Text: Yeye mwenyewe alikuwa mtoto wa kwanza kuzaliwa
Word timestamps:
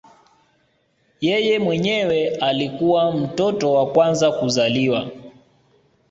Yeye 1.21 1.59
mwenyewe 1.59 2.35
alikuwa 2.35 3.11
mtoto 3.11 3.73
wa 3.73 3.91
kwanza 3.91 4.31
kuzaliwa 4.31 5.11